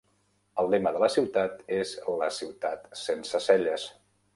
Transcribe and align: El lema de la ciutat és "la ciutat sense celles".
El 0.63 0.69
lema 0.75 0.93
de 0.95 1.01
la 1.03 1.11
ciutat 1.17 1.61
és 1.77 1.95
"la 2.23 2.33
ciutat 2.41 2.93
sense 3.07 3.47
celles". 3.51 3.91